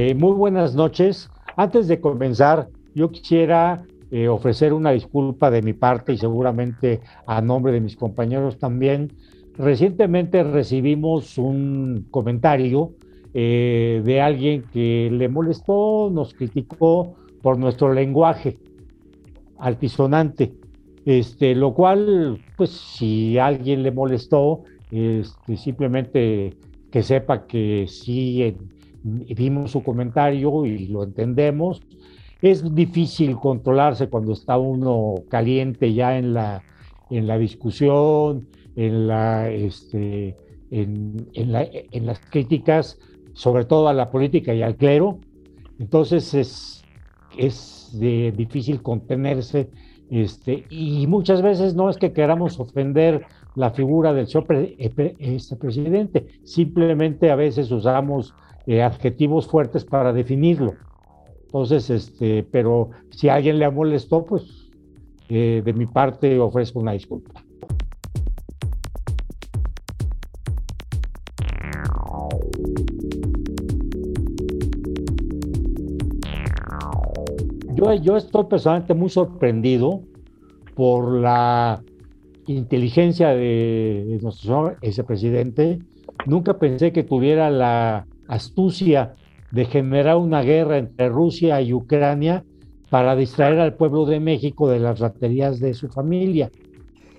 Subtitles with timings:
[0.00, 1.28] Eh, muy buenas noches.
[1.56, 3.82] Antes de comenzar, yo quisiera
[4.12, 9.12] eh, ofrecer una disculpa de mi parte y seguramente a nombre de mis compañeros también.
[9.56, 12.92] Recientemente recibimos un comentario
[13.34, 18.56] eh, de alguien que le molestó, nos criticó por nuestro lenguaje
[19.58, 20.54] altisonante,
[21.06, 26.56] este, lo cual, pues si a alguien le molestó, este, simplemente
[26.92, 28.54] que sepa que sí
[29.34, 31.82] vimos su comentario y lo entendemos.
[32.40, 36.62] Es difícil controlarse cuando está uno caliente ya en la,
[37.10, 40.36] en la discusión, en, la, este,
[40.70, 42.98] en, en, las críticas,
[43.32, 45.18] sobre todo a la política y al clero.
[45.80, 46.84] Entonces es,
[47.36, 49.68] es de, difícil contenerse
[50.10, 55.56] este, y muchas veces no es que queramos ofender la figura del señor eh, este
[55.56, 58.34] presidente, simplemente a veces usamos
[58.68, 60.74] eh, adjetivos fuertes para definirlo.
[61.46, 64.68] Entonces, este, pero si alguien le molestó, pues
[65.30, 67.42] eh, de mi parte ofrezco una disculpa.
[77.74, 80.02] Yo, yo estoy personalmente muy sorprendido
[80.74, 81.82] por la
[82.46, 85.78] inteligencia de, nuestro señor presidente.
[86.26, 89.14] Nunca pensé que tuviera la astucia
[89.50, 92.44] de generar una guerra entre Rusia y Ucrania
[92.90, 96.50] para distraer al pueblo de México de las raterías de su familia.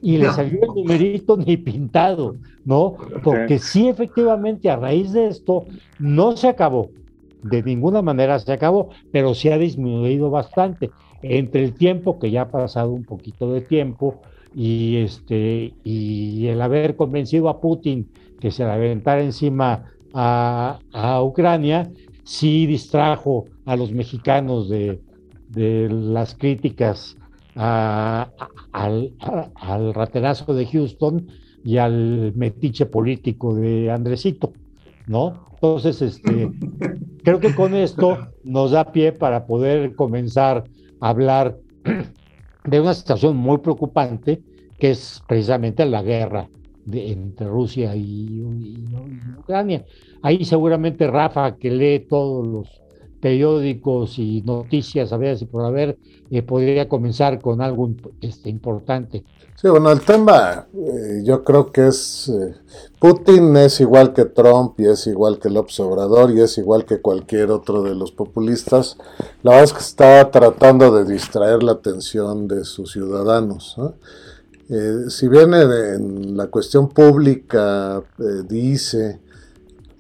[0.02, 2.96] Y le salió el numerito ni pintado, ¿no?
[3.22, 5.66] Porque sí, efectivamente, a raíz de esto,
[6.00, 6.90] no se acabó,
[7.44, 10.90] de ninguna manera se acabó, pero sí ha disminuido bastante.
[11.22, 14.22] Entre el tiempo, que ya ha pasado un poquito de tiempo,
[14.56, 18.08] y, este, y el haber convencido a Putin
[18.40, 20.80] que se le aventara encima a,
[21.24, 21.92] Ucrania,
[22.24, 25.00] sí distrajo a los mexicanos de,
[25.56, 27.18] las críticas
[27.56, 28.32] al,
[29.94, 31.28] raterazo de Houston
[31.64, 34.54] y al metiche político de Andresito,
[35.08, 35.48] ¿no?
[35.56, 36.52] Entonces, este,
[37.24, 40.64] creo que con esto nos da pie para poder comenzar
[41.02, 41.58] a hablar
[42.64, 44.42] de una situación muy preocupante,
[44.78, 46.48] que es precisamente la guerra
[46.94, 48.44] entre Rusia y,
[49.40, 49.86] Ucrania.
[50.22, 52.68] Ahí seguramente Rafa, que lee todos los
[53.20, 55.98] periódicos y noticias a ver si por haber,
[56.30, 57.92] eh, podría comenzar con algo
[58.22, 59.24] este, importante.
[59.56, 62.56] Sí, bueno, el tema eh, yo creo que es, eh,
[62.98, 67.02] Putin es igual que Trump y es igual que López Obrador y es igual que
[67.02, 68.98] cualquier otro de los populistas.
[69.44, 73.76] La verdad es que está tratando de distraer la atención de sus ciudadanos.
[75.10, 75.62] Si viene
[75.96, 78.04] en la cuestión pública,
[78.48, 79.20] dice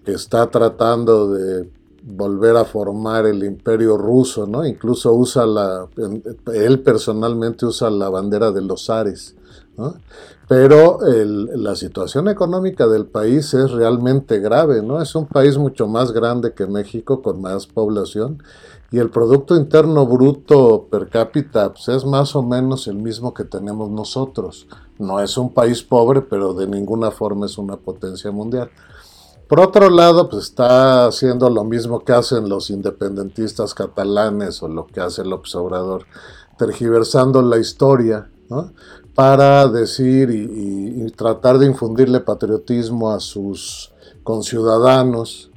[0.05, 1.69] que está tratando de
[2.03, 4.65] volver a formar el imperio ruso, ¿no?
[4.65, 5.87] Incluso usa la,
[6.53, 9.35] él personalmente usa la bandera de los Ares,
[9.77, 9.95] ¿no?
[10.47, 15.01] Pero la situación económica del país es realmente grave, ¿no?
[15.01, 18.41] Es un país mucho más grande que México, con más población,
[18.91, 23.43] y el Producto Interno Bruto per cápita pues, es más o menos el mismo que
[23.43, 24.67] tenemos nosotros.
[24.97, 28.69] No es un país pobre, pero de ninguna forma es una potencia mundial.
[29.47, 34.85] Por otro lado, pues está haciendo lo mismo que hacen los independentistas catalanes o lo
[34.85, 36.05] que hace el observador,
[36.57, 38.29] tergiversando la historia,
[39.15, 43.91] para decir y, tratar de infundirle patriotismo a sus
[44.23, 45.48] conciudadanos,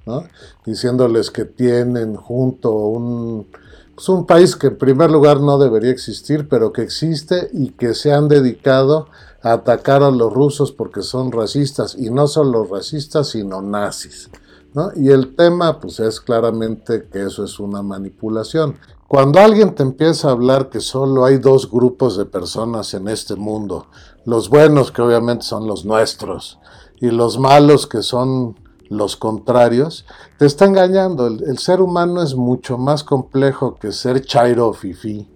[0.64, 3.46] diciéndoles que tienen junto un,
[3.94, 7.94] pues un país que en primer lugar no debería existir, pero que existe y que
[7.94, 9.08] se han dedicado
[9.42, 14.30] atacar a los rusos porque son racistas, y no solo racistas, sino nazis.
[14.74, 14.90] ¿no?
[14.96, 18.76] Y el tema, pues es claramente que eso es una manipulación.
[19.08, 23.34] Cuando alguien te empieza a hablar que solo hay dos grupos de personas en este
[23.34, 23.86] mundo,
[24.24, 26.58] los buenos que obviamente son los nuestros,
[27.00, 28.56] y los malos que son
[28.92, 30.04] los contrarios,
[30.38, 31.26] te está engañando.
[31.26, 35.28] El, ser humano es mucho más complejo que ser chairo fifi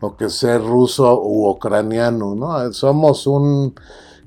[0.00, 2.72] o que ser ruso u ucraniano, ¿no?
[2.72, 3.74] Somos un,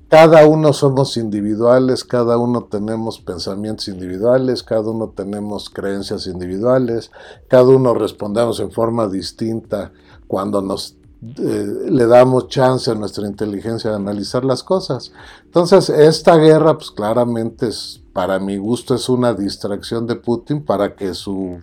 [0.10, 7.12] cada uno somos individuales, cada uno tenemos pensamientos individuales, cada uno tenemos creencias individuales,
[7.48, 9.92] cada uno respondemos en forma distinta
[10.28, 10.98] cuando nos
[11.38, 15.12] eh, le damos chance a nuestra inteligencia de analizar las cosas.
[15.44, 20.96] Entonces, esta guerra, pues claramente es, para mi gusto, es una distracción de Putin para
[20.96, 21.60] que su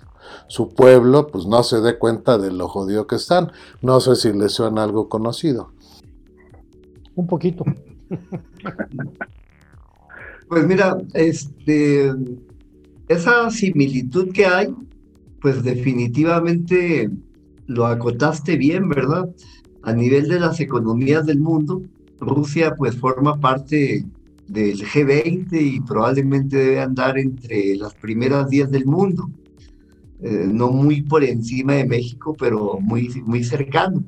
[0.49, 3.52] su pueblo pues no se dé cuenta de lo jodido que están.
[3.81, 5.72] No sé si les suena algo conocido.
[7.14, 7.64] Un poquito.
[10.49, 12.12] Pues mira, este,
[13.08, 14.75] esa similitud que hay
[15.40, 17.08] pues definitivamente
[17.66, 19.31] lo acotaste bien, ¿verdad?
[19.82, 21.81] A nivel de las economías del mundo,
[22.20, 24.04] Rusia pues forma parte
[24.52, 29.31] del G20 y probablemente debe andar entre las primeras 10 del mundo.
[30.20, 34.04] Eh, no muy por encima de México, pero muy, muy cercano.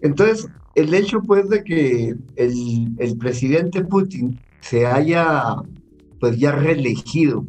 [0.00, 5.56] Entonces, el hecho pues de que el, el presidente Putin se haya
[6.20, 7.44] pues ya reelegido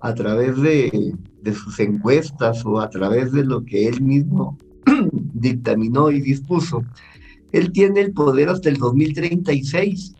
[0.00, 4.58] a través de, de sus encuestas o a través de lo que él mismo
[5.34, 6.82] dictaminó y dispuso,
[7.52, 10.14] él tiene el poder hasta el 2036,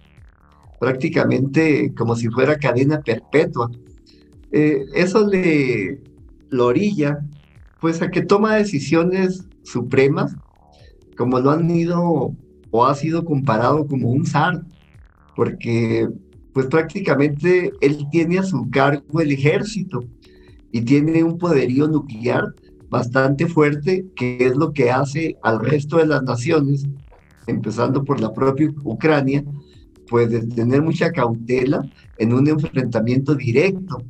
[0.81, 3.71] prácticamente como si fuera cadena perpetua.
[4.50, 6.00] Eh, eso le
[6.49, 7.21] lo orilla,
[7.81, 10.35] pues a que toma decisiones supremas,
[11.17, 12.35] como lo han ido
[12.73, 14.65] o ha sido comparado como un zar,
[15.37, 16.09] porque
[16.53, 20.03] pues prácticamente él tiene a su cargo el ejército
[20.73, 22.55] y tiene un poderío nuclear
[22.88, 26.88] bastante fuerte, que es lo que hace al resto de las naciones,
[27.47, 29.44] empezando por la propia Ucrania,
[30.10, 34.02] pues tener mucha cautela en un enfrentamiento directo.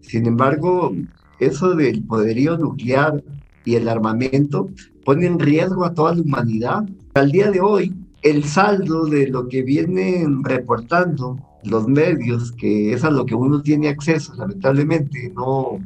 [0.00, 0.92] Sin embargo,
[1.38, 3.22] eso del poderío nuclear
[3.64, 4.70] y el armamento
[5.04, 6.88] pone en riesgo a toda la humanidad.
[7.14, 13.04] Al día de hoy, el saldo de lo que vienen reportando los medios, que es
[13.04, 15.78] a lo que uno tiene acceso, lamentablemente, no,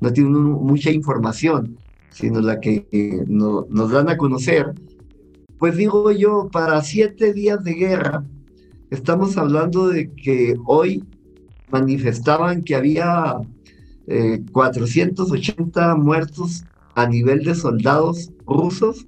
[0.00, 1.76] no tiene mucha información,
[2.10, 4.74] sino la que nos dan a conocer,
[5.58, 8.24] pues digo yo, para siete días de guerra,
[8.90, 11.04] estamos hablando de que hoy
[11.70, 13.36] manifestaban que había
[14.52, 19.06] 480 eh, muertos a nivel de soldados rusos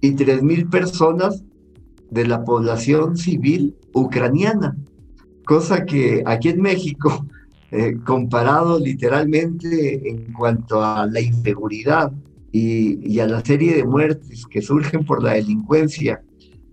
[0.00, 1.42] y 3.000 personas
[2.10, 4.76] de la población civil ucraniana,
[5.44, 7.26] cosa que aquí en México,
[7.70, 12.12] eh, comparado literalmente en cuanto a la inseguridad
[12.50, 16.22] y, y a la serie de muertes que surgen por la delincuencia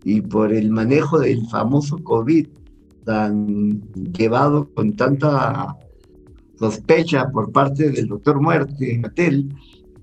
[0.05, 2.47] y por el manejo del famoso COVID
[3.03, 3.81] tan
[4.13, 5.75] llevado con tanta
[6.59, 9.53] sospecha por parte del doctor Muerte, Matel,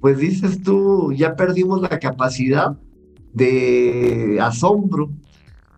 [0.01, 2.77] pues dices tú, ya perdimos la capacidad
[3.33, 5.11] de asombro.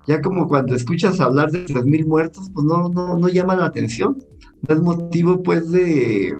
[0.06, 4.24] Ya como cuando escuchas hablar de 3.000 muertos, pues no, no, no llama la atención.
[4.66, 6.38] No es motivo pues de,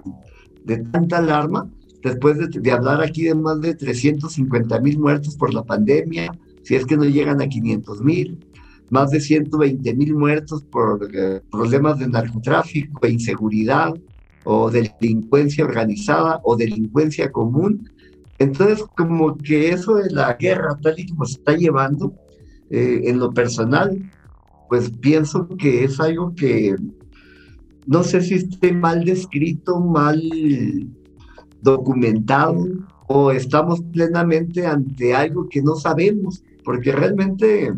[0.63, 1.69] de tanta alarma
[2.03, 6.31] después de, de, hablar aquí de más de 350 mil muertos por la pandemia,
[6.65, 8.45] si es que no llegan a 500 mil,
[8.89, 13.93] más de 120 mil muertos por eh, problemas de narcotráfico e inseguridad,
[14.45, 17.89] o delincuencia organizada o delincuencia común.
[18.37, 22.13] Entonces, como que eso de la guerra, tal y como se está llevando,
[22.69, 24.11] eh, en lo personal,
[24.69, 26.75] pues pienso que es algo que
[27.85, 30.19] no sé si esté mal descrito, mal
[31.61, 32.67] documentado,
[33.07, 37.73] o estamos plenamente ante algo que no sabemos, porque realmente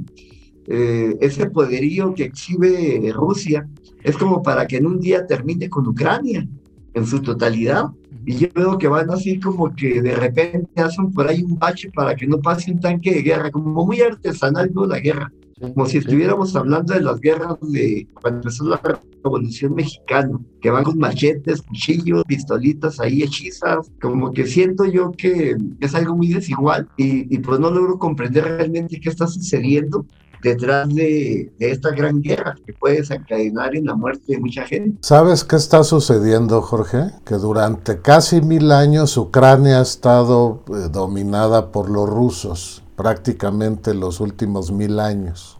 [0.65, 3.67] eh, ese poderío que exhibe Rusia
[4.03, 6.47] es como para que en un día termine con Ucrania
[6.93, 7.85] en su totalidad.
[8.25, 11.89] Y yo veo que van así como que de repente hacen por ahí un bache
[11.93, 14.85] para que no pase un tanque de guerra, como muy artesanal ¿no?
[14.85, 15.31] la guerra.
[15.59, 18.79] Como si estuviéramos hablando de las guerras de cuando empezó la
[19.23, 23.91] Revolución Mexicana, que van con machetes, cuchillos, pistolitas ahí hechizas.
[23.99, 28.43] Como que siento yo que es algo muy desigual y, y pues no logro comprender
[28.43, 30.05] realmente qué está sucediendo
[30.41, 34.97] detrás de, esta gran guerra que puede desencadenar en la muerte de mucha gente.
[35.01, 37.11] ¿Sabes qué está sucediendo, Jorge?
[37.25, 44.19] Que durante casi mil años Ucrania ha estado eh, dominada por los rusos, prácticamente los
[44.19, 45.57] últimos mil años.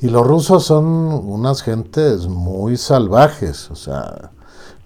[0.00, 4.30] Y los rusos son unas gentes muy salvajes, o sea,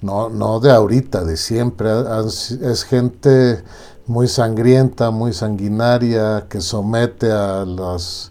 [0.00, 1.90] no, no de ahorita, de siempre,
[2.62, 3.62] es gente
[4.06, 8.29] muy sangrienta, muy sanguinaria, que somete a las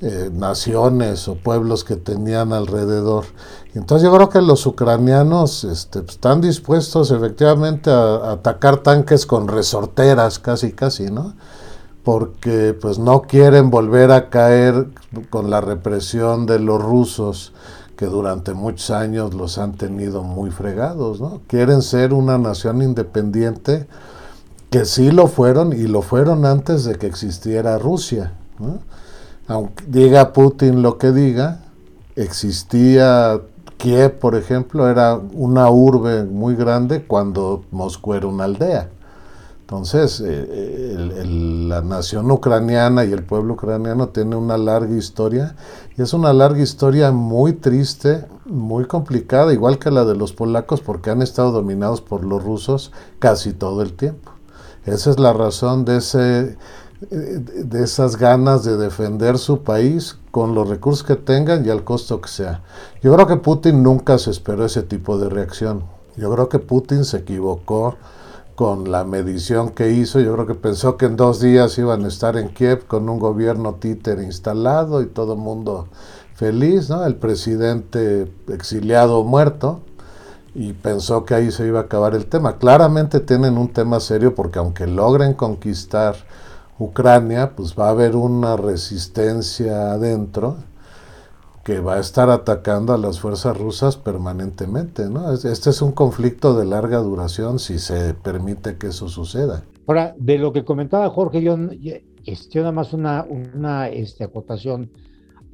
[0.00, 3.24] eh, naciones o pueblos que tenían alrededor.
[3.74, 9.48] Entonces yo creo que los ucranianos este, pues, están dispuestos efectivamente a, atacar tanques con
[9.48, 11.34] resorteras, casi, casi, ¿no?
[12.04, 14.86] Porque pues no quieren volver a caer
[15.30, 17.52] con la represión de los rusos
[17.96, 21.40] que durante muchos años los han tenido muy fregados, ¿no?
[21.48, 23.88] Quieren ser una nación independiente
[24.70, 28.78] que sí lo fueron y lo fueron antes de que existiera Rusia, ¿no?
[29.48, 31.60] Aunque diga Putin lo que diga,
[32.14, 33.40] existía
[33.78, 38.90] Kiev, por ejemplo, era una urbe muy grande cuando Moscú era una aldea.
[39.60, 41.24] Entonces, eh,
[41.68, 45.56] la nación ucraniana y el pueblo ucraniano tiene una larga historia
[45.96, 50.80] y es una larga historia muy triste, muy complicada, igual que la de los polacos,
[50.80, 54.32] porque han estado dominados por los rusos casi todo el tiempo.
[54.86, 56.56] Esa es la razón de, ese,
[57.00, 62.20] de esas ganas de defender su país con los recursos que tengan y al costo
[62.20, 62.62] que sea.
[63.02, 65.84] Yo creo que Putin nunca se esperó ese tipo de reacción.
[66.16, 67.96] Yo creo que Putin se equivocó
[68.56, 70.18] con la medición que hizo.
[70.18, 73.20] Yo creo que pensó que en dos días iban a estar en Kiev con un
[73.20, 75.86] gobierno títer instalado y todo el mundo
[76.34, 77.04] feliz, ¿no?
[77.06, 79.82] El presidente exiliado muerto
[80.56, 82.58] y pensó que ahí se iba a acabar el tema.
[82.58, 86.16] Claramente tienen un tema serio porque aunque logren conquistar
[86.78, 90.56] Ucrania, pues va a haber una resistencia adentro
[91.64, 95.10] que va a estar atacando a las fuerzas rusas permanentemente.
[95.10, 95.32] ¿no?
[95.32, 99.64] Este es un conflicto de larga duración si se permite que eso suceda.
[99.86, 101.58] Ahora, de lo que comentaba Jorge, yo,
[102.24, 104.90] este, nada más una, una este, acotación.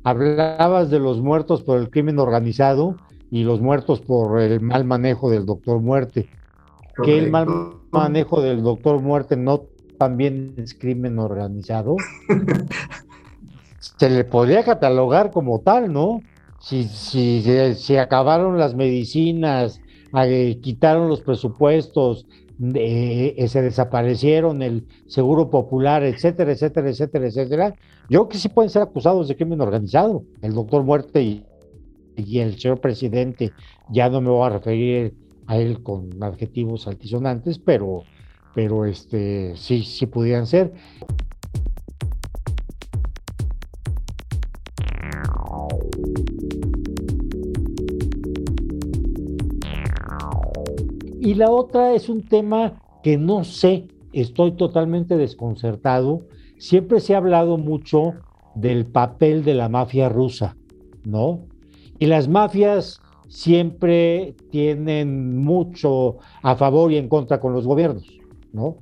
[0.05, 2.97] Hablabas de los muertos por el crimen organizado
[3.31, 6.29] y los muertos por el mal manejo del doctor Muerte.
[7.03, 7.49] Que el mal
[7.91, 9.65] manejo del doctor Muerte no
[9.99, 11.97] también es crimen organizado.
[13.79, 16.23] se le podría catalogar como tal, ¿no?
[16.61, 19.81] Si, si, acabaron las medicinas,
[20.17, 22.27] eh, quitaron los presupuestos,
[22.75, 27.75] eh, se desaparecieron el seguro popular, etcétera, etcétera, etcétera, etcétera,
[28.09, 30.25] yo creo que sí pueden ser acusados de crimen organizado.
[30.41, 31.45] El doctor Muerte
[32.17, 33.53] y el señor presidente,
[33.91, 35.15] ya no me voy a referir
[35.47, 38.05] a él con adjetivos altisonantes, pero,
[38.55, 40.73] pero este, sí, sí pudieran ser.
[51.21, 56.27] Y la otra es un tema que no sé, estoy totalmente desconcertado.
[56.59, 58.13] Siempre se ha hablado mucho
[58.55, 60.57] del papel de la mafia rusa,
[61.05, 61.41] ¿no?
[61.99, 68.07] Y las mafias siempre tienen mucho a favor y en contra con los gobiernos,
[68.55, 68.79] ¿no?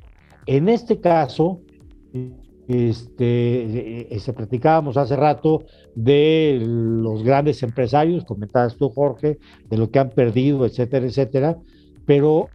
[0.47, 1.61] En este caso,
[2.69, 5.65] este, eh, se platicábamos hace rato
[5.95, 9.39] de los grandes empresarios, comentabas tú, Jorge,
[9.69, 11.59] de lo que han perdido, etcétera, etcétera,
[12.07, 12.49] pero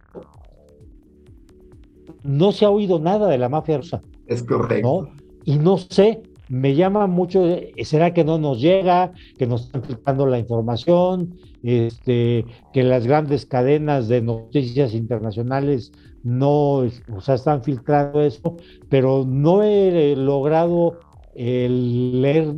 [2.22, 4.02] no se ha oído nada de la mafia rusa.
[4.26, 5.08] Es correcto.
[5.44, 7.44] Y no sé, me llama mucho,
[7.82, 13.46] ¿será que no nos llega, que nos están filtrando la información, este, que las grandes
[13.46, 16.84] cadenas de noticias internacionales no,
[17.14, 18.56] o sea, están filtrando eso,
[18.88, 20.98] pero no he logrado
[21.34, 22.56] leer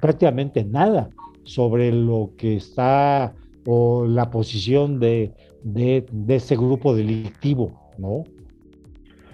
[0.00, 1.10] prácticamente nada
[1.44, 3.34] sobre lo que está
[3.66, 8.24] o la posición de, de, ese grupo delictivo, ¿no?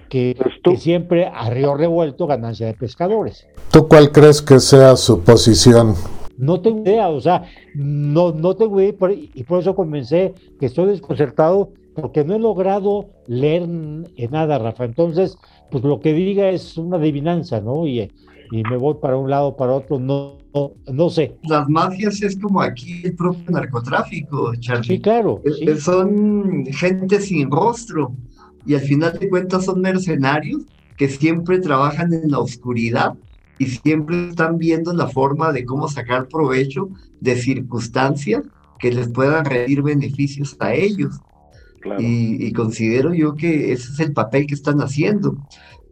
[0.08, 3.46] Que, pues siempre a río revuelto ganancia de pescadores.
[3.70, 5.94] ¿Tú cuál crees que sea su posición?
[6.38, 8.94] No tengo idea, o sea, no, no tengo idea
[9.34, 14.84] y por eso comencé que estoy desconcertado porque no he logrado leer en nada, Rafa.
[14.84, 15.36] Entonces,
[15.70, 17.86] pues lo que diga es una adivinanza, ¿no?
[17.86, 18.10] Y,
[18.52, 20.38] y me voy para un lado, para otro, no,
[20.92, 21.36] no, sé.
[21.42, 24.96] Las mafias es como aquí el propio narcotráfico, Charlie.
[24.96, 25.42] Sí, claro.
[25.80, 28.12] Son gente sin rostro
[28.64, 30.62] y al final de cuentas son mercenarios
[30.96, 33.14] que siempre trabajan en la oscuridad
[33.58, 36.88] y siempre están viendo la forma de cómo sacar provecho
[37.20, 38.42] de circunstancias
[38.78, 41.20] que les puedan rendir beneficios a ellos.
[41.98, 45.36] Y, considero yo que ese es el papel que están haciendo.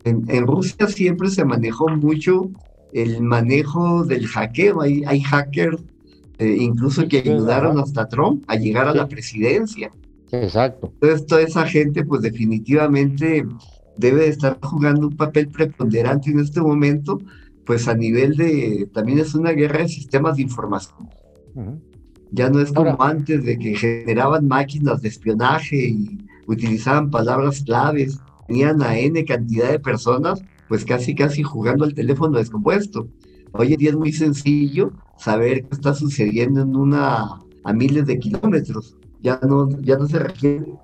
[0.05, 2.51] En, Rusia siempre se manejó mucho
[2.93, 4.81] el manejo del hackeo.
[4.81, 5.83] Hay, hay hackers
[6.39, 9.91] eh, incluso que ayudaron hasta Trump a llegar a la presidencia.
[10.31, 10.93] Exacto.
[10.95, 13.47] Entonces toda esa gente pues definitivamente
[13.97, 17.21] debe de estar jugando un papel preponderante en este momento,
[17.65, 21.09] pues a nivel de, también es una guerra de sistemas de información.
[22.37, 28.21] Ya no es como antes de que generaban máquinas de espionaje y utilizaban palabras claves,
[28.47, 33.09] tenían a N cantidad de personas, pues casi casi jugando al teléfono descompuesto.
[33.53, 38.19] Hoy en día es muy sencillo saber qué está sucediendo en una a miles de
[38.19, 38.99] kilómetros.
[39.23, 40.75] Ya no, ya no se requieren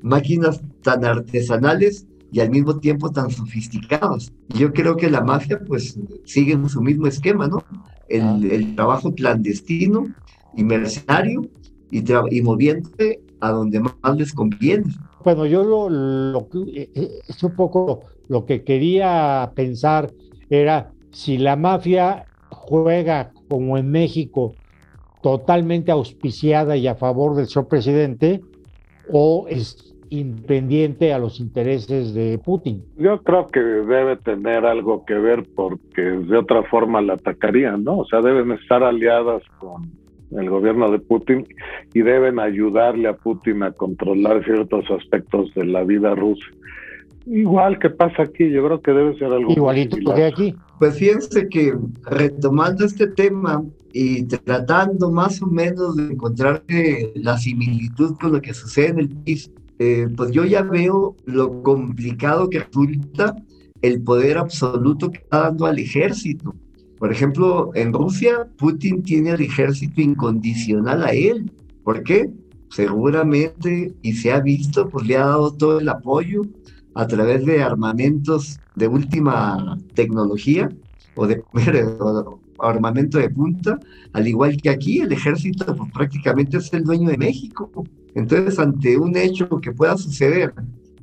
[0.00, 4.32] máquinas tan artesanales y al mismo tiempo tan sofisticadas.
[4.48, 7.62] Yo creo que la mafia pues sigue en su mismo esquema, ¿no?
[8.08, 8.40] El, ah.
[8.50, 10.06] el trabajo clandestino
[10.56, 11.42] y mercenario
[11.90, 14.84] y, y moviéndose a donde más les conviene.
[15.22, 20.10] Bueno, yo lo, lo eh, eh, es un poco lo que quería pensar
[20.50, 24.54] era si la mafia juega como en México
[25.22, 28.42] totalmente auspiciada y a favor del señor presidente
[29.10, 29.46] o
[30.10, 32.84] independiente a los intereses de Putin.
[32.96, 37.98] Yo creo que debe tener algo que ver porque de otra forma la atacarían, ¿no?
[37.98, 39.90] O sea, deben estar aliadas con
[40.32, 41.46] el gobierno de Putin
[41.92, 46.46] y deben ayudarle a Putin a controlar ciertos aspectos de la vida rusa.
[47.26, 50.54] Igual que pasa aquí, yo creo que debe ser algo igualito que aquí.
[50.78, 51.72] Pues fíjense que
[52.04, 56.62] retomando este tema y tratando más o menos de encontrar
[57.14, 61.62] la similitud con lo que sucede en el país, eh, pues yo ya veo lo
[61.62, 63.34] complicado que resulta
[63.80, 66.54] el poder absoluto que está dando al ejército.
[67.04, 71.52] Por ejemplo, en Rusia, Putin tiene al ejército incondicional a él.
[71.82, 72.30] ¿Por qué?
[72.70, 76.40] Seguramente, y se ha visto, pues le ha dado todo el apoyo
[76.94, 80.70] a través de armamentos de última tecnología
[81.14, 81.44] o de
[82.58, 83.78] armamento de punta,
[84.14, 87.70] al igual que aquí el ejército pues, prácticamente es el dueño de México.
[88.14, 90.54] Entonces, ante un hecho que pueda suceder,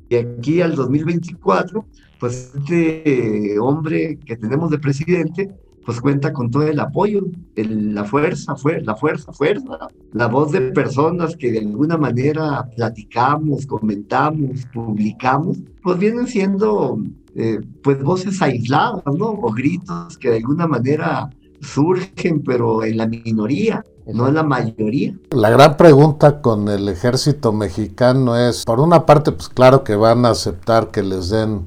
[0.08, 1.86] y aquí al 2024,
[2.18, 5.48] pues este hombre que tenemos de presidente,
[5.84, 7.22] pues cuenta con todo el apoyo,
[7.56, 9.78] la fuerza, la fuerza, fuerza,
[10.12, 16.98] la voz de personas que de alguna manera platicamos, comentamos, publicamos, pues vienen siendo
[17.34, 19.30] eh, pues voces aisladas, ¿no?
[19.30, 25.14] O gritos que de alguna manera surgen, pero en la minoría, no en la mayoría.
[25.30, 30.26] La gran pregunta con el ejército mexicano es, por una parte, pues claro que van
[30.26, 31.64] a aceptar que les den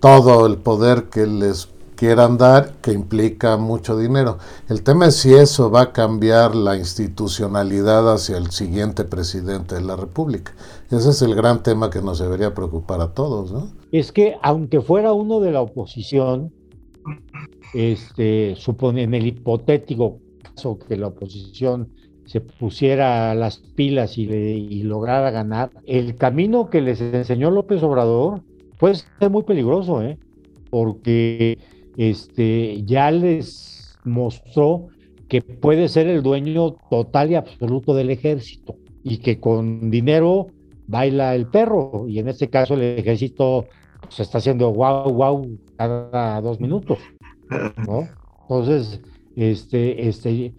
[0.00, 1.66] todo el poder que les
[2.02, 4.38] quieran dar, que implica mucho dinero.
[4.68, 9.82] El tema es si eso va a cambiar la institucionalidad hacia el siguiente presidente de
[9.82, 10.52] la República.
[10.90, 13.68] Ese es el gran tema que nos debería preocupar a todos, ¿no?
[13.92, 16.52] Es que aunque fuera uno de la oposición,
[17.72, 21.88] este, supone en el hipotético caso que la oposición
[22.24, 28.42] se pusiera las pilas y, y lograra ganar, el camino que les enseñó López Obrador
[28.80, 30.18] puede ser muy peligroso, ¿eh?
[30.68, 31.58] porque
[31.96, 34.88] este, ya les mostró
[35.28, 40.48] que puede ser el dueño total y absoluto del ejército y que con dinero
[40.86, 43.66] baila el perro y en este caso el ejército
[44.08, 46.98] se está haciendo guau guau cada dos minutos,
[47.86, 48.08] ¿no?
[48.42, 49.00] Entonces,
[49.36, 50.52] este, este,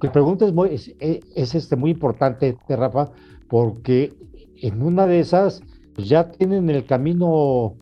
[0.00, 3.12] que pregunta es, muy, es, este, muy importante, Rafa,
[3.48, 4.12] porque
[4.60, 5.62] en una de esas
[5.94, 7.76] pues, ya tienen el camino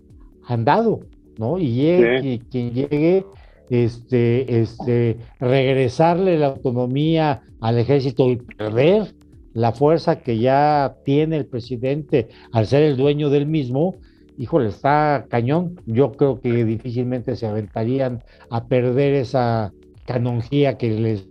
[0.46, 1.00] andado,
[1.38, 1.58] ¿no?
[1.58, 3.24] Y, quien llegue,
[3.70, 9.14] este, este, regresarle la autonomía al ejército y perder
[9.54, 13.96] la fuerza que ya tiene el presidente al ser el dueño del mismo,
[14.38, 15.80] híjole, está cañón.
[15.86, 19.72] Yo creo que difícilmente se aventarían a perder esa
[20.06, 21.28] canonjía que les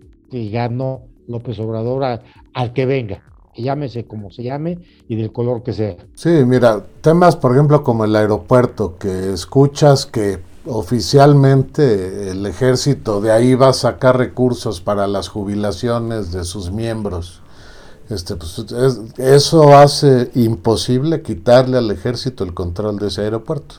[0.51, 2.21] ganó López Obrador
[2.53, 3.23] al que venga
[3.55, 5.97] llámese como se llame y del color que sea.
[6.15, 13.31] Sí, mira, temas por ejemplo como el aeropuerto, que escuchas que oficialmente el ejército de
[13.31, 17.41] ahí va a sacar recursos para las jubilaciones de sus miembros.
[18.09, 18.65] Este, pues,
[19.17, 23.75] eso hace imposible quitarle al ejército el control de ese aeropuerto.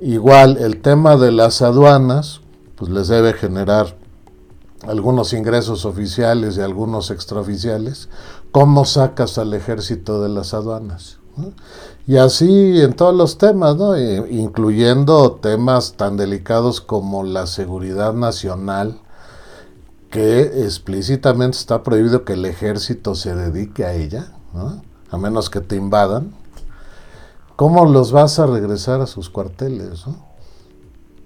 [0.00, 2.40] Igual el tema de las aduanas,
[2.74, 3.96] pues les debe generar
[4.86, 8.08] algunos ingresos oficiales y algunos extraoficiales,
[8.52, 11.18] ¿cómo sacas al ejército de las aduanas?
[12.06, 13.94] Y así en todos los temas, ¿no?
[13.94, 19.00] E, incluyendo temas tan delicados como la seguridad nacional,
[20.10, 24.32] que explícitamente está prohibido que el ejército se dedique a ella,
[25.10, 26.34] a menos que te invadan.
[27.56, 30.04] ¿Cómo los vas a regresar a sus cuarteles?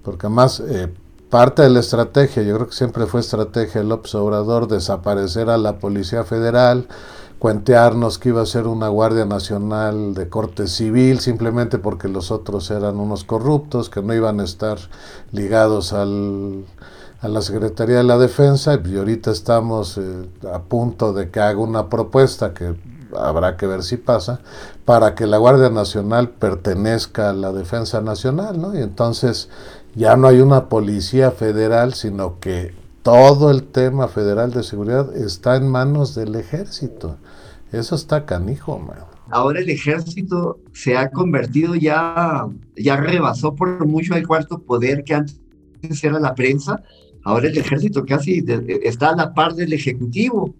[0.03, 0.93] Porque además eh,
[1.33, 5.79] parte de la estrategia, yo creo que siempre fue estrategia del Obrador, desaparecer a la
[5.79, 6.87] Policía Federal,
[7.38, 12.71] cuentearnos que iba a ser una Guardia Nacional de corte civil, simplemente porque los otros
[12.71, 14.77] eran unos corruptos, que no iban a estar
[15.31, 16.66] ligados al,
[17.23, 21.61] a la Secretaría de la Defensa, y ahorita estamos eh, a punto de que haga
[21.61, 22.75] una propuesta que
[23.16, 24.40] habrá que ver si pasa,
[24.85, 28.75] para que la Guardia Nacional pertenezca a la Defensa Nacional, ¿no?
[28.75, 29.49] Y entonces
[29.94, 35.57] ya no hay una policía federal, sino que todo el tema federal de seguridad está
[35.57, 37.16] en manos del ejército.
[37.72, 38.98] Eso está canijo, man.
[39.31, 45.14] Ahora el ejército se ha convertido ya, ya rebasó por mucho el cuarto poder que
[45.14, 46.83] antes era la prensa.
[47.24, 48.44] Ahora el ejército casi
[48.83, 50.55] está a la par del ejecutivo.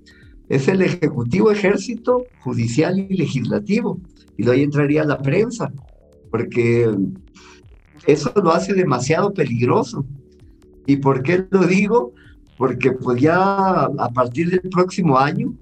[0.49, 3.99] Es el ejecutivo, ejército, judicial y legislativo.
[4.37, 5.71] Y luego ahí entraría la prensa,
[6.31, 6.91] porque
[8.07, 10.05] eso lo hace demasiado peligroso.
[10.87, 12.13] ¿Y por qué lo digo?
[12.57, 15.55] Porque pues ya a partir del próximo año,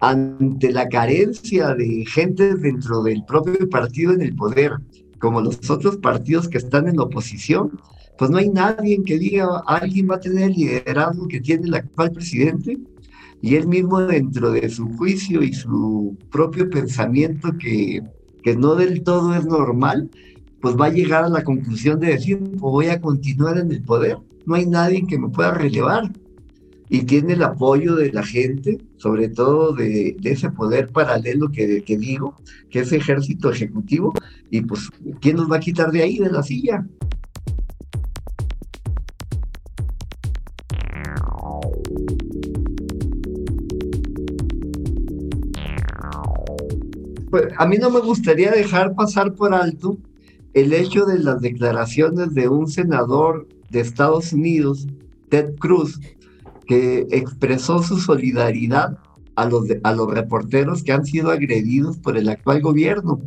[0.00, 4.72] ante la carencia de gente dentro del propio partido en el poder,
[5.18, 7.78] como los otros partidos que están en oposición,
[8.16, 11.74] pues no hay nadie que diga, alguien va a tener el liderazgo que tiene el
[11.74, 12.78] actual presidente,
[13.40, 18.02] y él mismo dentro de su juicio y su propio pensamiento que,
[18.42, 20.10] que no del todo es normal,
[20.60, 23.82] pues va a llegar a la conclusión de decir, pues voy a continuar en el
[23.82, 26.10] poder, no hay nadie que me pueda relevar
[26.90, 31.98] y tiene el apoyo de la gente, sobre todo de, ese poder paralelo que, que,
[31.98, 32.36] digo,
[32.70, 34.14] que es ejército ejecutivo,
[34.50, 34.88] y pues,
[35.20, 36.86] ¿quién nos va a quitar de ahí, de la silla?
[47.30, 49.98] Pues a mí no me gustaría dejar pasar por alto
[50.54, 54.86] el hecho de las declaraciones de un senador de Estados Unidos,
[55.28, 56.00] Ted Cruz,
[56.66, 58.98] que expresó su solidaridad
[59.36, 63.20] a los, a los reporteros que han sido agredidos por el actual gobierno,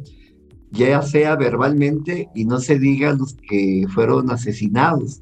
[0.71, 5.21] ya sea verbalmente y no se diga los que fueron asesinados.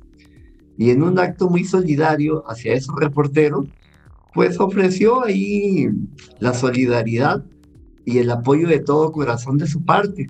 [0.78, 3.68] Y en un acto muy solidario hacia esos reporteros,
[4.34, 5.90] pues ofreció ahí
[6.40, 7.44] la solidaridad
[8.06, 10.28] y el apoyo de todo corazón de su parte.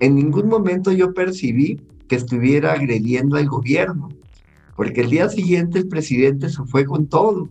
[0.00, 4.08] En ningún momento yo percibí que estuviera agrediendo al gobierno
[4.76, 7.48] porque el día siguiente el presidente se fue con todo,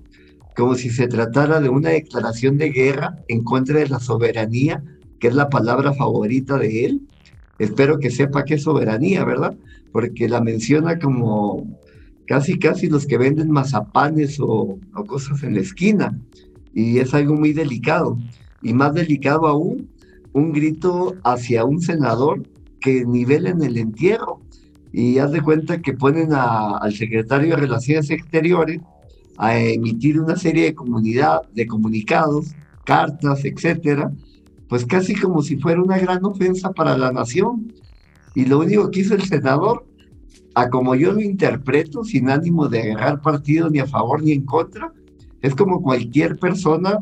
[0.55, 4.84] como si se tratara de una declaración de guerra en contra de la soberanía,
[5.19, 7.01] que es la palabra favorita de él.
[7.58, 9.58] Espero que sepa qué es soberanía, ¿verdad?
[9.91, 11.65] Porque la menciona como
[12.27, 16.17] casi, casi los que venden mazapanes o, o cosas en la esquina.
[16.73, 18.19] Y es algo muy delicado.
[18.62, 19.89] Y más delicado aún,
[20.35, 22.43] un grito hacia un senador
[22.81, 24.41] que nivela en el entierro
[24.91, 28.81] y haz de cuenta que ponen al secretario de Relaciones Exteriores
[29.37, 34.11] a emitir una serie de, comunidad, de comunicados, cartas, etcétera,
[34.67, 37.73] pues casi como si fuera una gran ofensa para la nación.
[38.35, 39.85] Y lo único que hizo el senador,
[40.53, 44.45] a como yo lo interpreto, sin ánimo de agarrar partido ni a favor ni en
[44.45, 44.91] contra,
[45.41, 46.99] es como cualquier persona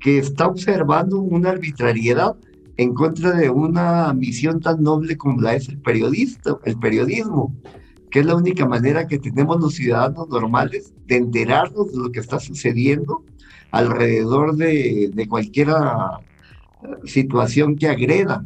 [0.00, 2.34] que está observando una arbitrariedad
[2.76, 7.54] en contra de una misión tan noble como la es el periodista, el periodismo,
[8.10, 12.20] que es la única manera que tenemos los ciudadanos normales de enterarnos de lo que
[12.20, 13.24] está sucediendo
[13.70, 16.20] alrededor de, de cualquier ah,
[17.04, 18.44] situación que agreda.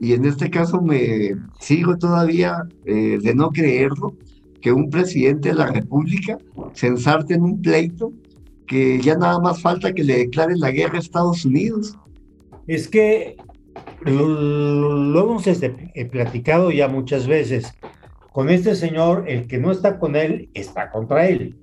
[0.00, 4.14] Y en este caso me sigo todavía eh, de no creerlo,
[4.60, 6.38] que un presidente de la República
[6.74, 8.12] se ensarte en un pleito
[8.66, 11.98] que ya nada más falta que le declaren la guerra a Estados Unidos
[12.66, 13.36] es que
[14.02, 17.74] lo, hemos este, eh, platicado ya muchas veces.
[18.32, 21.56] Con este señor, el que no está con él, está contra él,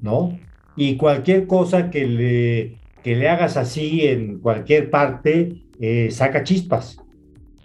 [0.00, 0.38] ¿no?
[0.76, 6.98] Y cualquier cosa que le, que le hagas así en cualquier parte, eh, saca chispas.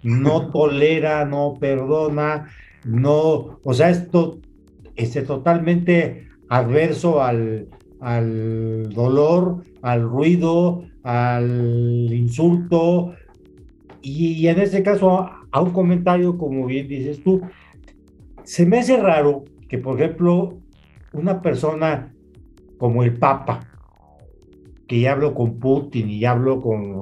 [0.02, 2.48] No tolera, no perdona,
[2.84, 4.40] no, o sea, esto
[4.96, 7.68] es totalmente adverso al,
[8.00, 13.14] al dolor, al ruido, al insulto.
[14.00, 17.40] Y, en este caso a, un comentario, como bien dices tú,
[18.42, 20.58] se me hace raro que, por ejemplo,
[21.12, 22.12] una persona
[22.78, 23.60] como el Papa,
[24.88, 27.00] que ya habló con Putin y ya habló con,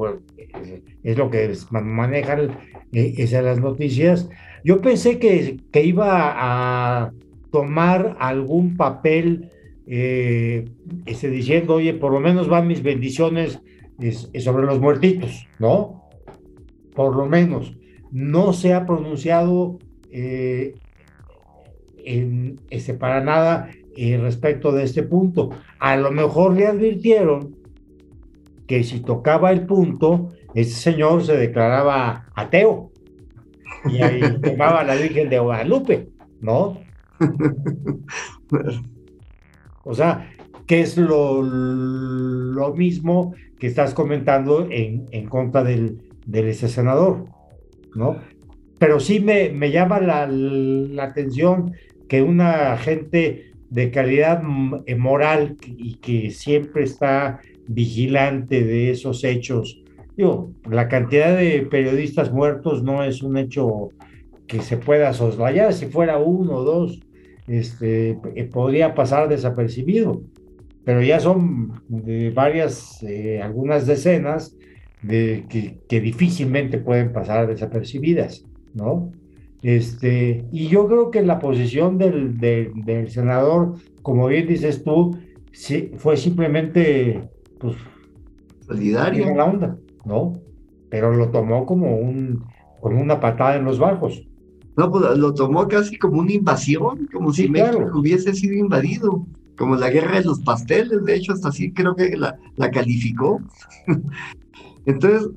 [1.02, 2.50] es lo que manejan
[2.92, 4.28] eh, esas las noticias,
[4.62, 7.12] yo pensé que, que iba a
[7.50, 9.50] tomar algún papel
[9.86, 10.66] eh,
[11.06, 13.60] este, diciendo, oye, por lo menos van mis bendiciones
[14.00, 16.08] es, sobre los muertitos, ¿no?
[16.94, 17.74] Por lo menos.
[18.10, 19.78] No se ha pronunciado
[20.10, 20.74] eh,
[22.04, 25.50] en, este, para nada eh, respecto de este punto.
[25.78, 27.56] A lo mejor le advirtieron
[28.66, 32.90] que si tocaba el punto, ese señor se declaraba ateo
[33.84, 36.08] y ahí tomaba la Virgen de Guadalupe,
[36.40, 36.78] ¿no?
[39.82, 40.30] O sea,
[40.66, 47.26] ¿qué es lo, lo mismo que estás comentando en, contra del, del ese senador,
[47.94, 48.16] ¿no?
[48.78, 51.72] Pero sí me, llama la, atención
[52.08, 59.82] que una gente de calidad moral y que siempre está vigilante de esos hechos,
[60.16, 63.90] digo, la cantidad de periodistas muertos no es un hecho
[64.46, 67.00] que se pueda soslayar, si fuera uno o dos,
[67.46, 70.22] este, eh, podría pasar desapercibido
[70.90, 74.56] pero ya son de varias, eh, algunas decenas
[75.02, 79.12] de que, difícilmente pueden pasar desapercibidas, ¿no?
[79.62, 85.16] Este, y yo creo que la posición del, del, senador, como bien dices tú,
[85.52, 87.20] sí, fue simplemente
[87.60, 87.76] pues,
[88.66, 89.32] Solidaria.
[89.32, 90.32] la onda, ¿no?
[90.88, 92.42] Pero lo tomó como un,
[92.80, 94.26] como una patada en los bajos.
[94.76, 99.24] No, pues lo tomó casi como una invasión, como si México hubiese sido invadido,
[99.60, 103.42] como la guerra de los pasteles, de hecho, hasta así creo que la, calificó.
[104.86, 105.28] Entonces,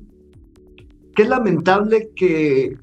[1.14, 2.74] qué lamentable que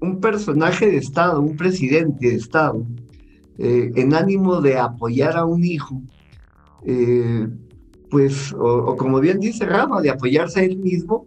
[0.00, 2.86] un personaje de Estado, un presidente de Estado,
[3.58, 6.00] eh, en ánimo de apoyar a un hijo,
[6.84, 7.48] eh,
[8.08, 11.26] pues, o, como bien dice Rafa, de apoyarse a él mismo,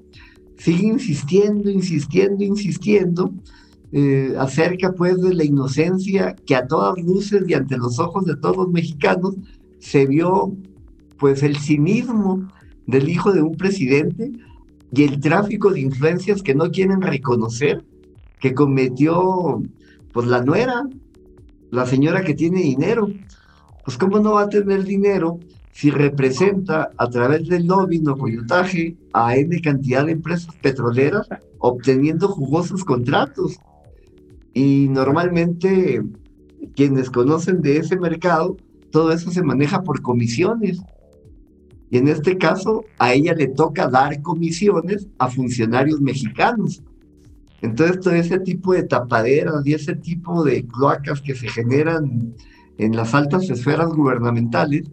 [0.57, 3.33] sigue insistiendo, insistiendo, insistiendo
[3.91, 8.35] eh, acerca pues de la inocencia que a todas luces y ante los ojos de
[8.35, 9.35] todos los mexicanos
[9.79, 10.55] se vio
[11.17, 12.47] pues el cinismo
[12.85, 14.31] del hijo de un presidente
[14.91, 17.85] y el tráfico de influencias que no quieren reconocer
[18.39, 19.61] que cometió
[20.13, 20.83] pues la nuera,
[21.71, 23.09] la señora que tiene dinero.
[23.83, 25.39] Pues cómo no va a tener dinero
[25.71, 31.27] si representa a través del lobby no coyotaje a N cantidad de empresas petroleras
[31.59, 33.57] obteniendo jugosos contratos.
[34.57, 36.01] Y normalmente
[36.75, 38.57] quienes conocen de ese mercado,
[38.89, 40.81] todo eso se maneja por comisiones.
[41.91, 46.81] Y en este caso, a ella le toca dar comisiones a funcionarios mexicanos.
[47.61, 52.33] Entonces, todo ese tipo de tapaderas y ese tipo de cloacas que se generan
[52.79, 54.89] en las altas esferas gubernamentales,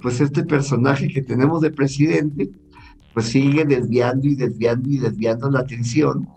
[0.00, 2.50] pues este personaje que tenemos de presidente,
[3.14, 6.28] pues sigue desviando y desviando y desviando la atención,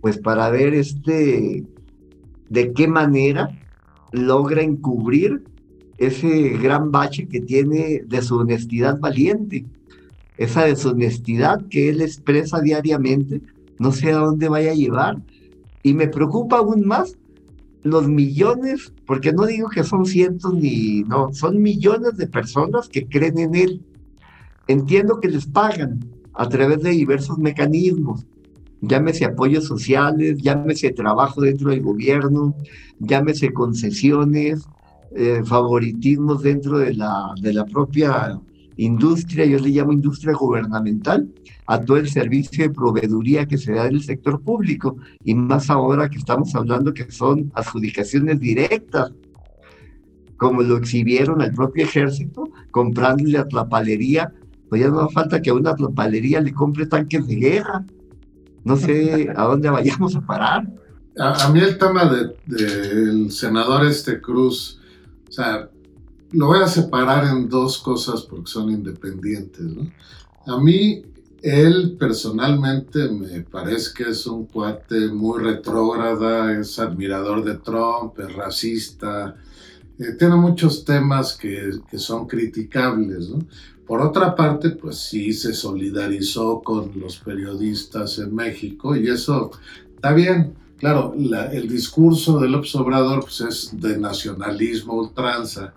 [0.00, 1.64] pues para ver este,
[2.52, 3.48] de qué manera
[4.12, 5.42] logra encubrir
[5.96, 9.64] ese gran bache que tiene de su honestidad valiente,
[10.36, 13.40] esa deshonestidad que él expresa diariamente,
[13.78, 15.22] no sé a dónde vaya a llevar.
[15.82, 17.16] Y me preocupa aún más
[17.84, 23.06] los millones, porque no digo que son cientos ni, no, son millones de personas que
[23.06, 23.82] creen en él.
[24.68, 26.00] Entiendo que les pagan
[26.34, 28.26] a través de diversos mecanismos,
[28.82, 32.54] llámese apoyos sociales, llámese trabajo dentro del gobierno,
[32.98, 34.66] llámese concesiones,
[35.14, 38.38] eh, favoritismos dentro de la, de la propia
[38.76, 41.28] industria, yo le llamo industria gubernamental,
[41.66, 45.70] a todo el servicio de proveeduría que se da en el sector público, y más
[45.70, 49.12] ahora que estamos hablando que son adjudicaciones directas,
[50.36, 54.32] como lo exhibieron al propio ejército, comprándole a la palería,
[54.68, 57.84] pues ya no falta que a una palería le compre tanques de guerra.
[58.64, 60.68] No sé a dónde vayamos a parar.
[61.18, 62.10] A, mí el tema
[62.46, 64.78] del senador este Cruz,
[65.28, 65.68] o sea,
[66.32, 69.62] lo voy a separar en dos cosas porque son independientes.
[69.62, 69.90] ¿no?
[70.46, 71.02] A mí,
[71.42, 78.32] él personalmente me parece que es un cuate muy retrógrada, es admirador de Trump, es
[78.34, 79.36] racista,
[79.98, 83.28] eh, tiene muchos temas que, que son criticables.
[83.28, 83.40] ¿no?
[83.92, 89.50] Por otra parte, pues sí se solidarizó con los periodistas en México y eso
[89.94, 95.74] está bien, Claro, el discurso del observador pues, es de nacionalismo ultranza.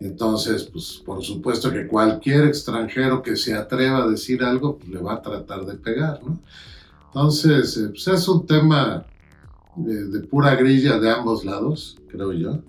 [0.00, 5.02] Entonces, pues por supuesto que cualquier extranjero que se atreva a decir algo, pues, le
[5.02, 6.40] va a tratar de pegar, ¿no?
[7.08, 9.04] Entonces, eh, pues es un tema
[9.76, 12.60] de, de, pura grilla de ambos lados, creo yo.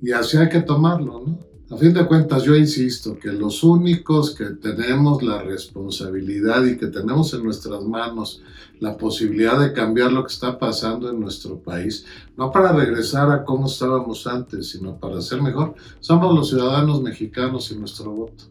[0.00, 1.53] Y así hay que tomarlo, ¿no?
[1.70, 6.88] A fin de cuentas, yo insisto que los únicos que tenemos la responsabilidad y que
[6.88, 8.42] tenemos en nuestras manos
[8.80, 12.04] la posibilidad de cambiar lo que está pasando en nuestro país,
[12.36, 17.70] no para regresar a cómo estábamos antes, sino para ser mejor, somos los ciudadanos mexicanos
[17.70, 18.44] y nuestro voto.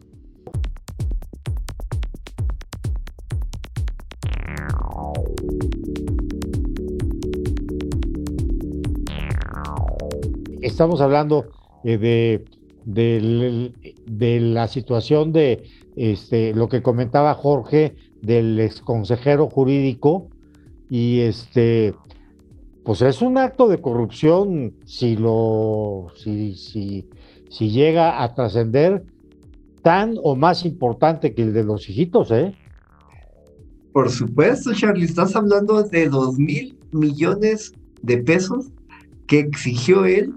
[10.60, 11.46] Estamos hablando
[11.84, 12.44] eh,
[12.84, 13.72] de
[14.40, 15.64] la situación de
[15.96, 20.28] este, lo que comentaba Jorge del ex consejero jurídico
[20.90, 21.94] y este
[22.84, 27.08] pues es un acto de corrupción si lo si, si,
[27.48, 29.04] si llega a trascender
[29.82, 32.54] tan o más importante que el de los hijitos, ¿eh?
[33.92, 38.66] Por supuesto, Charlie, estás hablando de dos mil millones de pesos
[39.26, 40.34] que exigió él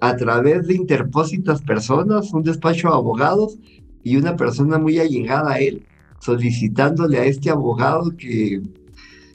[0.00, 3.58] a través de interpósitas personas, un despacho de abogados
[4.02, 5.84] y una persona muy allegada a él,
[6.20, 8.62] solicitándole a este abogado que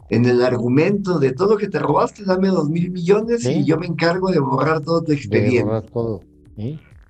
[0.09, 3.77] en el argumento de todo lo que te robaste, dame dos mil millones y yo
[3.77, 5.87] me encargo de borrar todo tu expediente.
[5.93, 6.21] Todo.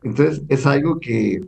[0.03, 1.41] Entonces es algo que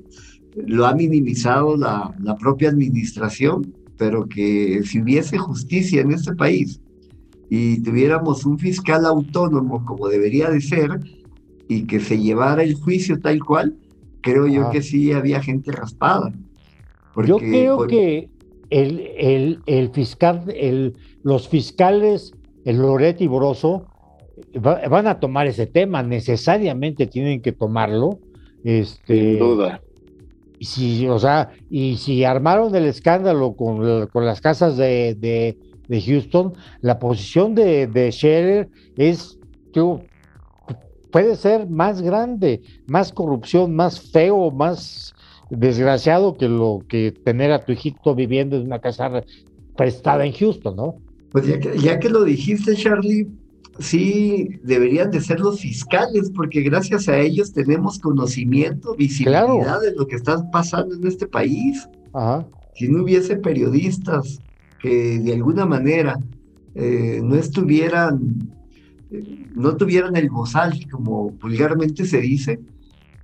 [0.56, 6.80] lo ha minimizado la, la propia administración, pero que si hubiese justicia en este país
[7.50, 11.00] y tuviéramos un fiscal autónomo como debería de ser,
[11.68, 13.76] y que se llevara el juicio tal cual,
[14.22, 14.72] creo yo ah.
[14.72, 16.34] que sí había gente raspada.
[17.26, 18.30] yo creo que
[18.70, 22.34] el, el, fiscal, el, los fiscales,
[22.66, 23.86] el Loretti y Broso,
[24.60, 28.20] van a tomar ese tema, necesariamente tienen que tomarlo.
[28.64, 29.82] Este, Sin duda.
[30.60, 36.02] Y si, o sea, y si armaron el escándalo con, con las casas de, de,
[36.02, 39.38] Houston, la posición de, de Scherer es,
[41.14, 45.14] puede ser más grande, más corrupción, más feo, más
[45.52, 49.24] desgraciado que lo que tener a tu hijito viviendo en una casa
[49.78, 50.96] prestada en Houston, ¿no?
[51.32, 53.28] Pues ya que, ya que lo dijiste, Charlie,
[53.78, 60.08] sí deberían de ser los fiscales, porque gracias a ellos tenemos conocimiento, visibilidad de lo
[60.08, 61.88] que está pasando en este país.
[62.74, 64.40] Si no hubiese periodistas
[64.82, 66.20] que de alguna manera
[66.74, 68.52] eh, no estuvieran,
[69.56, 72.60] no tuvieran el bozal, como vulgarmente se dice,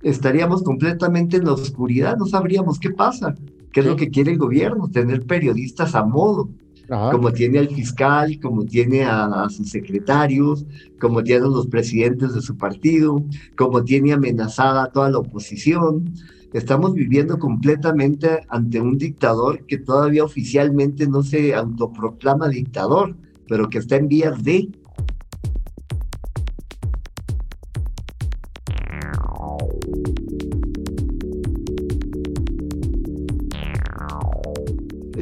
[0.02, 3.34] estaríamos completamente en la oscuridad, no sabríamos qué pasa,
[3.72, 6.48] qué es lo que quiere el gobierno, tener periodistas a modo,
[6.88, 10.66] como tiene al fiscal, como tiene a, sus secretarios,
[11.00, 13.24] como tiene a los presidentes de su partido,
[13.56, 16.12] como tiene amenazada a toda la oposición.
[16.52, 23.14] Estamos viviendo completamente ante un dictador que todavía oficialmente no se autoproclama dictador,
[23.46, 24.68] pero que está en vías de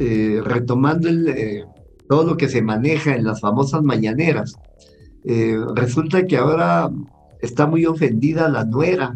[0.01, 1.65] Eh, retomando eh,
[2.07, 4.55] todo lo que se maneja en las famosas mañaneras,
[5.25, 6.89] eh, resulta que ahora
[7.41, 9.13] está muy ofendida la nuera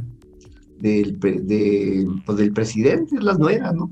[0.80, 3.90] del, de, pues, del presidente, es la nuera, ¿no?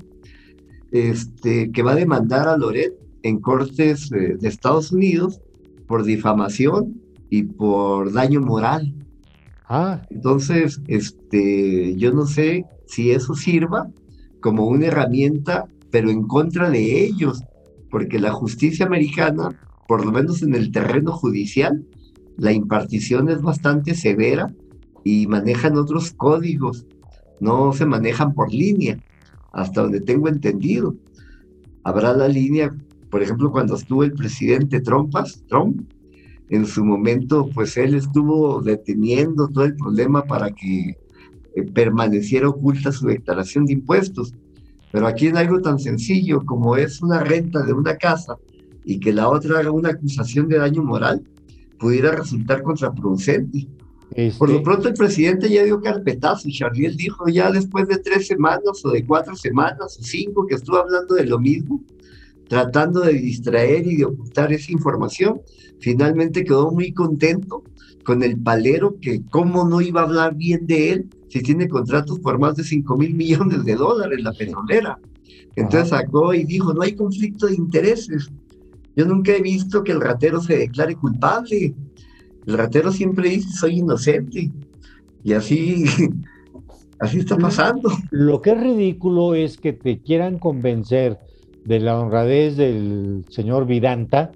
[0.90, 5.40] Este, que va a demandar a Loret en cortes de Estados Unidos
[5.86, 7.00] por difamación
[7.30, 8.92] y por daño moral.
[9.66, 10.02] Ah.
[10.10, 13.88] Entonces, este, yo no sé si eso sirva
[14.40, 17.44] como una herramienta pero en contra de ellos,
[17.90, 21.86] porque la justicia americana, por lo menos en el terreno judicial,
[22.38, 24.52] la impartición es bastante severa
[25.04, 26.86] y manejan otros códigos,
[27.40, 28.98] no se manejan por línea,
[29.52, 30.96] hasta donde tengo entendido.
[31.84, 32.70] Habrá la línea,
[33.10, 35.82] por ejemplo, cuando estuvo el presidente Trumpas, Trump,
[36.48, 40.96] en su momento, pues él estuvo deteniendo todo el problema para que
[41.54, 44.34] eh, permaneciera oculta su declaración de impuestos.
[44.92, 48.36] Pero aquí en algo tan sencillo como es una renta de una casa
[48.84, 51.22] y que la otra haga una acusación de daño moral,
[51.78, 53.66] pudiera resultar contraproducente.
[54.38, 57.96] Por lo este pronto el presidente ya dio carpetazo y Charliel dijo ya después de
[57.96, 61.82] tres semanas o de cuatro semanas o cinco que estuvo hablando de lo mismo,
[62.48, 65.40] tratando de distraer y de ocultar esa información,
[65.80, 67.64] finalmente quedó muy contento
[68.04, 72.18] con el palero que cómo no iba a hablar bien de él si tiene contratos
[72.18, 74.98] por más de 5 mil millones de dólares la petrolera.
[75.56, 78.30] Entonces sacó y dijo, no hay conflicto de intereses.
[78.96, 81.74] Yo nunca he visto que el ratero se declare culpable.
[82.46, 84.50] El ratero siempre dice, soy inocente.
[85.24, 85.84] Y así,
[87.00, 87.90] así está pasando.
[88.10, 91.18] Lo que es ridículo es que te quieran convencer
[91.64, 94.32] de la honradez del señor Vidanta,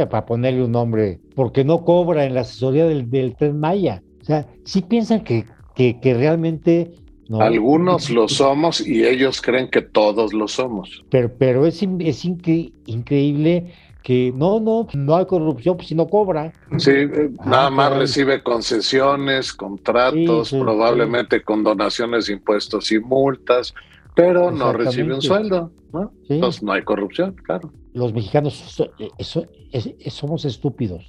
[0.00, 4.02] eh, para ponerle un nombre, porque no cobra en la asesoría del, del Tren Maya.
[4.20, 5.44] O sea, sí piensan que
[5.76, 6.92] que, realmente...
[7.38, 11.04] Algunos lo somos y ellos creen que todos lo somos.
[11.10, 16.52] Pero, pero es, es increíble que no, no, no hay corrupción pues, si no cobra.
[16.78, 23.74] Sí, ah, nada más recibe concesiones, contratos, probablemente con donaciones, impuestos y multas,
[24.14, 26.12] pero no recibe un sueldo, ¿no?
[26.28, 27.72] Entonces no hay corrupción, claro.
[27.96, 28.62] Los mexicanos
[30.10, 31.06] somos estúpidos.